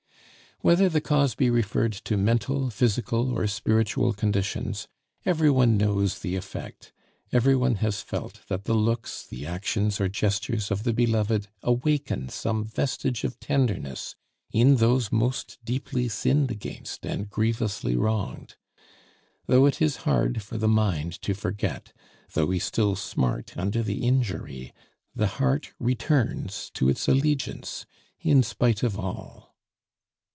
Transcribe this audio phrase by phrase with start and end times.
[0.63, 4.87] Whether the cause be referred to mental, physical, or spiritual conditions,
[5.25, 6.93] everyone knows the effect;
[7.31, 12.29] every one has felt that the looks, the actions or gestures of the beloved awaken
[12.29, 14.13] some vestige of tenderness
[14.51, 18.55] in those most deeply sinned against and grievously wronged.
[19.47, 21.91] Though it is hard for the mind to forget,
[22.33, 24.73] though we still smart under the injury,
[25.15, 27.87] the heart returns to its allegiance
[28.19, 29.47] in spite of all.